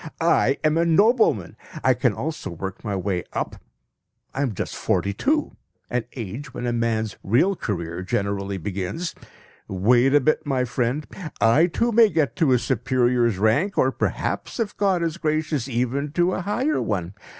I 0.19 0.57
am 0.63 0.77
a 0.79 0.83
nobleman! 0.83 1.55
I 1.83 1.93
can 1.93 2.11
also 2.11 2.49
work 2.49 2.83
my 2.83 2.95
way 2.95 3.23
up. 3.33 3.57
I 4.33 4.41
am 4.41 4.55
just 4.55 4.75
forty 4.75 5.13
two 5.13 5.55
an 5.91 6.05
age 6.15 6.55
when 6.55 6.65
a 6.65 6.73
man's 6.73 7.17
real 7.21 7.55
career 7.55 8.01
generally 8.01 8.57
begins. 8.57 9.13
Wait 9.67 10.15
a 10.15 10.19
bit, 10.19 10.43
my 10.43 10.65
friend! 10.65 11.05
I 11.39 11.67
too 11.67 11.91
may 11.91 12.09
get 12.09 12.35
to 12.37 12.51
a 12.51 12.57
superior's 12.57 13.37
rank; 13.37 13.77
or 13.77 13.91
perhaps, 13.91 14.59
if 14.59 14.75
God 14.75 15.03
is 15.03 15.17
gracious, 15.17 15.67
even 15.67 16.11
to 16.13 16.33
a 16.33 16.41
higher 16.41 16.81
one. 16.81 17.13